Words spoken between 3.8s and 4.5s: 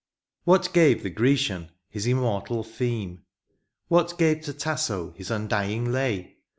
What gave